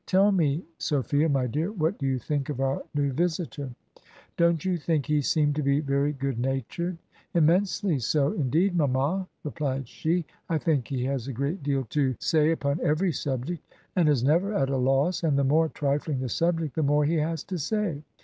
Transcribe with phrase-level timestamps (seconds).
[0.07, 3.69] 'Tell me, Sophia, my dear, what do you think of our new visitor?
[4.35, 6.97] Don't you think he seemed to be very good natured?'
[7.35, 10.25] 'Immensely so, indeied, mamma,' replied she.
[10.49, 13.61] 'I think he has a great deal to sfeiy upon every subject,
[13.95, 17.17] and is never at a loss; and the more trifling the subject the more he
[17.17, 18.01] has to say.'